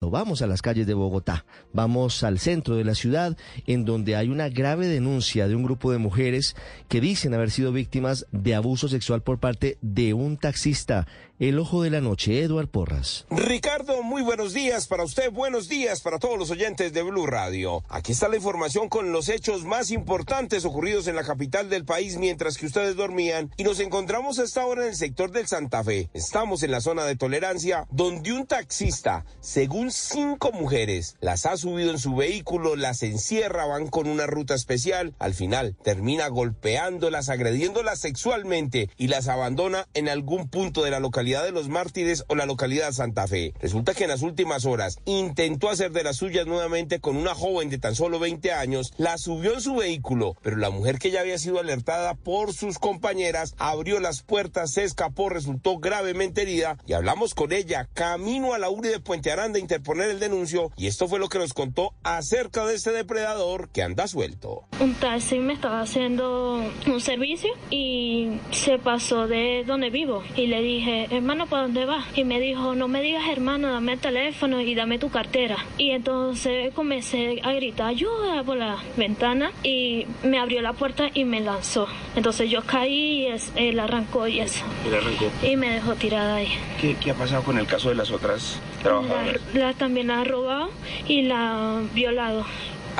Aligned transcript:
Vamos 0.00 0.42
a 0.42 0.46
las 0.46 0.62
calles 0.62 0.86
de 0.86 0.94
Bogotá, 0.94 1.44
vamos 1.72 2.22
al 2.22 2.38
centro 2.38 2.76
de 2.76 2.84
la 2.84 2.94
ciudad, 2.94 3.36
en 3.66 3.84
donde 3.84 4.14
hay 4.14 4.28
una 4.28 4.48
grave 4.48 4.86
denuncia 4.86 5.48
de 5.48 5.56
un 5.56 5.64
grupo 5.64 5.90
de 5.90 5.98
mujeres 5.98 6.54
que 6.86 7.00
dicen 7.00 7.34
haber 7.34 7.50
sido 7.50 7.72
víctimas 7.72 8.24
de 8.30 8.54
abuso 8.54 8.88
sexual 8.88 9.22
por 9.22 9.40
parte 9.40 9.76
de 9.82 10.14
un 10.14 10.36
taxista. 10.36 11.08
El 11.40 11.60
ojo 11.60 11.84
de 11.84 11.90
la 11.90 12.00
noche, 12.00 12.42
Eduard 12.42 12.66
Porras. 12.66 13.24
Ricardo, 13.30 14.02
muy 14.02 14.22
buenos 14.22 14.52
días 14.54 14.88
para 14.88 15.04
usted, 15.04 15.30
buenos 15.30 15.68
días 15.68 16.00
para 16.00 16.18
todos 16.18 16.36
los 16.36 16.50
oyentes 16.50 16.92
de 16.92 17.02
Blue 17.02 17.26
Radio. 17.26 17.84
Aquí 17.88 18.10
está 18.10 18.28
la 18.28 18.34
información 18.36 18.88
con 18.88 19.12
los 19.12 19.28
hechos 19.28 19.64
más 19.64 19.92
importantes 19.92 20.64
ocurridos 20.64 21.06
en 21.06 21.14
la 21.14 21.22
capital 21.22 21.70
del 21.70 21.84
país 21.84 22.18
mientras 22.18 22.56
que 22.56 22.66
ustedes 22.66 22.96
dormían 22.96 23.52
y 23.56 23.62
nos 23.62 23.78
encontramos 23.78 24.40
a 24.40 24.44
esta 24.44 24.66
hora 24.66 24.82
en 24.82 24.88
el 24.88 24.96
sector 24.96 25.30
del 25.30 25.46
Santa 25.46 25.84
Fe. 25.84 26.10
Estamos 26.12 26.64
en 26.64 26.72
la 26.72 26.80
zona 26.80 27.04
de 27.04 27.14
tolerancia 27.14 27.86
donde 27.90 28.32
un 28.32 28.44
taxista, 28.44 29.24
según 29.40 29.87
cinco 29.90 30.52
mujeres, 30.52 31.16
las 31.20 31.46
ha 31.46 31.56
subido 31.56 31.90
en 31.90 31.98
su 31.98 32.14
vehículo, 32.14 32.76
las 32.76 33.02
encierra, 33.02 33.66
van 33.66 33.88
con 33.88 34.08
una 34.08 34.26
ruta 34.26 34.54
especial, 34.54 35.14
al 35.18 35.34
final 35.34 35.76
termina 35.82 36.28
golpeándolas, 36.28 37.28
agrediéndolas 37.28 38.00
sexualmente 38.00 38.90
y 38.96 39.08
las 39.08 39.28
abandona 39.28 39.86
en 39.94 40.08
algún 40.08 40.48
punto 40.48 40.82
de 40.82 40.90
la 40.90 41.00
localidad 41.00 41.44
de 41.44 41.52
Los 41.52 41.68
Mártires 41.68 42.24
o 42.28 42.34
la 42.34 42.46
localidad 42.46 42.92
Santa 42.92 43.26
Fe. 43.26 43.52
Resulta 43.60 43.94
que 43.94 44.04
en 44.04 44.10
las 44.10 44.22
últimas 44.22 44.64
horas 44.64 44.98
intentó 45.04 45.70
hacer 45.70 45.92
de 45.92 46.04
las 46.04 46.16
suyas 46.16 46.46
nuevamente 46.46 47.00
con 47.00 47.16
una 47.16 47.34
joven 47.34 47.70
de 47.70 47.78
tan 47.78 47.94
solo 47.94 48.18
20 48.18 48.52
años, 48.52 48.92
la 48.96 49.18
subió 49.18 49.54
en 49.54 49.60
su 49.60 49.76
vehículo, 49.76 50.36
pero 50.42 50.56
la 50.56 50.70
mujer 50.70 50.98
que 50.98 51.10
ya 51.10 51.20
había 51.20 51.38
sido 51.38 51.60
alertada 51.60 52.14
por 52.14 52.52
sus 52.54 52.78
compañeras 52.78 53.54
abrió 53.58 54.00
las 54.00 54.22
puertas, 54.22 54.72
se 54.72 54.84
escapó, 54.84 55.28
resultó 55.28 55.78
gravemente 55.78 56.42
herida. 56.42 56.78
Y 56.86 56.92
hablamos 56.92 57.34
con 57.34 57.52
ella 57.52 57.88
camino 57.94 58.54
a 58.54 58.58
la 58.58 58.70
URI 58.70 58.88
de 58.88 59.00
Puente 59.00 59.30
Aranda 59.30 59.58
a 59.58 59.60
interponer 59.78 60.10
el 60.10 60.18
denuncio 60.18 60.72
y 60.76 60.88
esto 60.88 61.06
fue 61.06 61.20
lo 61.20 61.28
que 61.28 61.38
nos 61.38 61.54
contó 61.54 61.92
acerca 62.02 62.66
de 62.66 62.74
este 62.74 62.90
depredador 62.90 63.68
que 63.70 63.82
anda 63.82 64.08
suelto. 64.08 64.64
Un 64.80 64.94
taxi 64.94 65.38
me 65.38 65.52
estaba 65.52 65.80
haciendo 65.80 66.64
un 66.86 67.00
servicio 67.00 67.50
y 67.70 68.40
se 68.50 68.78
pasó 68.78 69.28
de 69.28 69.62
donde 69.64 69.90
vivo 69.90 70.24
y 70.34 70.48
le 70.48 70.60
dije, 70.62 71.06
hermano, 71.10 71.46
¿para 71.46 71.62
dónde 71.62 71.84
vas? 71.84 72.04
Y 72.16 72.24
me 72.24 72.40
dijo, 72.40 72.74
no 72.74 72.88
me 72.88 73.00
digas 73.02 73.22
hermano, 73.30 73.70
dame 73.70 73.92
el 73.92 74.00
teléfono 74.00 74.60
y 74.60 74.74
dame 74.74 74.98
tu 74.98 75.10
cartera. 75.10 75.56
Y 75.76 75.90
entonces 75.90 76.74
comencé 76.74 77.40
a 77.44 77.52
gritar 77.52 77.88
ayuda 77.88 78.42
por 78.42 78.56
la 78.56 78.76
ventana 78.96 79.52
y 79.62 80.06
me 80.24 80.38
abrió 80.38 80.60
la 80.60 80.72
puerta 80.72 81.08
y 81.14 81.24
me 81.24 81.40
lanzó. 81.40 81.86
Entonces 82.16 82.50
yo 82.50 82.62
caí 82.62 83.28
y 83.28 83.34
él 83.54 83.78
arrancó 83.78 84.26
y 84.26 84.40
eso. 84.40 84.64
¿Y 84.84 84.94
arrancó? 84.94 85.30
Y 85.42 85.56
me 85.56 85.70
dejó 85.70 85.94
tirada 85.94 86.34
ahí. 86.34 86.48
¿Qué, 86.80 86.96
¿Qué, 86.96 87.12
ha 87.12 87.14
pasado 87.14 87.42
con 87.42 87.58
el 87.58 87.66
caso 87.66 87.88
de 87.90 87.94
las 87.94 88.10
otras 88.10 88.58
trabajadoras? 88.82 89.40
La, 89.54 89.67
también 89.74 90.10
ha 90.10 90.24
robado 90.24 90.70
y 91.06 91.22
la 91.22 91.78
ha 91.78 91.80
violado. 91.94 92.44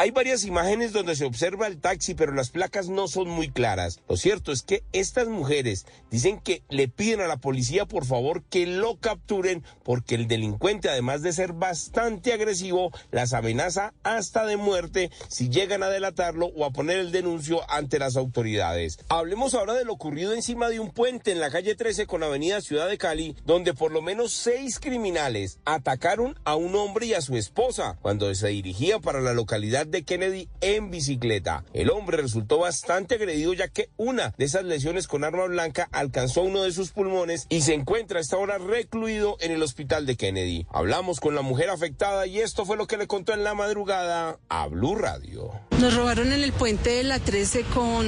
Hay 0.01 0.13
varias 0.13 0.45
imágenes 0.45 0.93
donde 0.93 1.17
se 1.17 1.25
observa 1.25 1.67
el 1.67 1.81
taxi, 1.81 2.15
pero 2.15 2.33
las 2.33 2.51
placas 2.51 2.89
no 2.89 3.09
son 3.09 3.29
muy 3.29 3.51
claras. 3.51 3.99
Lo 4.09 4.17
cierto 4.17 4.53
es 4.53 4.63
que 4.63 4.85
estas 4.93 5.27
mujeres 5.27 5.87
dicen 6.09 6.39
que 6.39 6.63
le 6.69 6.87
piden 6.87 7.21
a 7.21 7.27
la 7.27 7.39
policía 7.39 7.85
por 7.85 8.05
favor 8.05 8.45
que 8.45 8.65
lo 8.65 9.01
capturen 9.01 9.65
porque 9.83 10.15
el 10.15 10.29
delincuente, 10.29 10.89
además 10.89 11.23
de 11.23 11.33
ser 11.33 11.53
bastante 11.53 12.33
agresivo, 12.33 12.93
las 13.11 13.33
amenaza 13.33 13.93
hasta 14.05 14.47
de 14.47 14.57
muerte 14.57 15.11
si 15.27 15.49
llegan 15.49 15.83
a 15.83 15.89
delatarlo 15.89 16.47
o 16.47 16.65
a 16.65 16.71
poner 16.71 17.01
el 17.01 17.11
denuncio 17.11 17.69
ante 17.69 17.99
las 17.99 18.15
autoridades. 18.15 19.01
Hablemos 19.09 19.55
ahora 19.55 19.75
de 19.75 19.85
lo 19.85 19.95
ocurrido 19.95 20.33
encima 20.33 20.69
de 20.69 20.79
un 20.79 20.93
puente 20.93 21.33
en 21.33 21.41
la 21.41 21.51
calle 21.51 21.75
13 21.75 22.07
con 22.07 22.23
Avenida 22.23 22.61
Ciudad 22.61 22.89
de 22.89 22.99
Cali, 22.99 23.35
donde 23.45 23.75
por 23.75 23.91
lo 23.91 24.01
menos 24.01 24.33
seis 24.33 24.79
criminales 24.79 25.59
atacaron 25.65 26.39
a 26.45 26.55
un 26.55 26.77
hombre 26.77 27.07
y 27.07 27.15
a 27.15 27.21
su 27.21 27.37
esposa 27.37 27.99
cuando 28.01 28.33
se 28.33 28.47
dirigía 28.47 29.01
para 29.01 29.21
la 29.21 29.33
localidad 29.33 29.88
de 29.91 30.03
Kennedy 30.03 30.49
en 30.61 30.91
bicicleta. 30.91 31.65
El 31.73 31.91
hombre 31.91 32.19
resultó 32.19 32.59
bastante 32.59 33.17
agredido 33.17 33.53
ya 33.55 33.69
que 33.69 33.91
una 33.97 34.35
de 34.37 34.45
esas 34.45 34.65
lesiones 34.65 35.07
con 35.07 35.25
arma 35.25 35.45
blanca 35.47 35.89
alcanzó 35.93 36.43
uno 36.43 36.63
de 36.63 36.73
sus 36.73 36.91
pulmones 36.91 37.47
y 37.49 37.63
se 37.63 37.75
encuentra 37.75 38.21
hasta 38.21 38.37
ahora 38.37 38.59
recluido 38.59 39.37
en 39.41 39.53
el 39.53 39.63
hospital 39.63 40.07
de 40.07 40.17
Kennedy. 40.17 40.67
Hablamos 40.71 41.21
con 41.21 41.35
la 41.35 41.43
mujer 41.43 41.71
afectada 41.71 42.27
y 42.27 42.41
esto 42.41 42.65
fue 42.65 42.77
lo 42.77 42.87
que 42.87 42.97
le 42.97 43.07
contó 43.07 43.33
en 43.33 43.45
la 43.45 43.55
madrugada 43.55 44.39
a 44.49 44.67
Blue 44.69 44.97
Radio. 44.97 45.53
Nos 45.79 45.95
robaron 45.95 46.33
en 46.33 46.43
el 46.43 46.53
puente 46.53 46.91
de 46.91 47.05
la 47.05 47.19
13 47.19 47.63
con, 47.75 48.07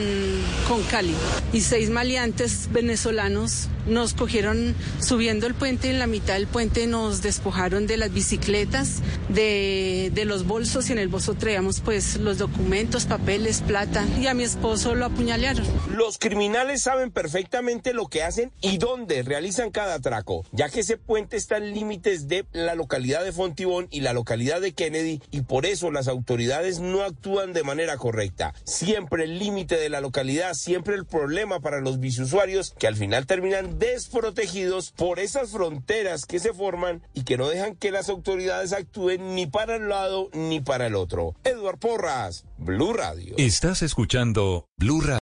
con 0.69 0.83
Cali 0.85 1.15
y 1.53 1.61
seis 1.61 1.91
maleantes 1.91 2.69
venezolanos 2.73 3.69
nos 3.87 4.15
cogieron 4.15 4.75
subiendo 5.01 5.47
el 5.47 5.55
puente 5.55 5.91
en 5.91 5.99
la 5.99 6.07
mitad 6.07 6.35
del 6.35 6.47
puente 6.47 6.87
nos 6.87 7.23
despojaron 7.23 7.87
de 7.87 7.97
las 7.97 8.13
bicicletas, 8.13 9.03
de, 9.29 10.11
de 10.15 10.25
los 10.25 10.47
bolsos 10.47 10.89
y 10.89 10.93
en 10.93 10.99
el 10.99 11.09
bolso 11.09 11.35
traíamos 11.35 11.70
pues 11.79 12.17
los 12.17 12.39
documentos, 12.39 13.05
papeles, 13.05 13.61
plata 13.61 14.05
y 14.19 14.27
a 14.27 14.35
mi 14.35 14.43
esposo 14.43 14.97
lo 14.97 15.05
apuñalearon. 15.05 15.65
Los 15.95 16.19
criminales 16.19 16.83
saben 16.83 17.13
perfectamente 17.13 17.93
lo 17.93 18.09
que 18.09 18.25
hacen 18.25 18.51
y 18.61 18.79
dónde 18.79 19.23
realizan 19.23 19.71
cada 19.71 19.95
atraco, 19.95 20.45
ya 20.51 20.69
que 20.69 20.81
ese 20.81 20.97
puente 20.97 21.37
está 21.37 21.59
en 21.59 21.73
límites 21.73 22.27
de 22.27 22.47
la 22.53 22.75
localidad 22.75 23.23
de 23.23 23.31
Fontibón 23.31 23.87
y 23.91 24.01
la 24.01 24.13
localidad 24.13 24.61
de 24.61 24.73
Kennedy 24.73 25.23
y 25.31 25.43
por 25.43 25.67
eso 25.67 25.93
las 25.93 26.09
autoridades 26.09 26.81
no 26.81 27.03
actúan 27.03 27.53
de 27.53 27.63
manera 27.63 27.97
correcta. 27.97 28.55
Siempre 28.65 29.25
el 29.25 29.39
límite 29.39 29.77
de 29.77 29.91
la 29.91 30.01
localidad, 30.01 30.55
siempre 30.55 30.95
el 30.95 31.05
problema 31.05 31.61
para 31.61 31.81
los 31.81 32.01
bisusuarios 32.01 32.75
que 32.79 32.87
al 32.87 32.97
final 32.97 33.27
terminan 33.27 33.79
desprotegidos 33.79 34.93
por 34.93 35.21
esas 35.21 35.51
fronteras 35.51 36.25
que 36.25 36.39
se 36.39 36.55
forman 36.55 37.03
y 37.13 37.25
que 37.25 37.37
no 37.37 37.49
dejan 37.49 37.77
que 37.77 37.91
las 37.91 38.09
autoridades 38.09 38.73
actúen 38.73 39.35
ni 39.35 39.47
para 39.47 39.77
el 39.77 39.89
lado 39.89 40.31
ni 40.33 40.61
para 40.61 40.87
el 40.87 40.95
otro. 40.95 41.35
Eduard 41.50 41.78
Porras, 41.78 42.44
Blue 42.59 42.93
Radio. 42.93 43.34
Estás 43.37 43.83
escuchando 43.83 44.69
Blue 44.77 45.00
Radio. 45.00 45.19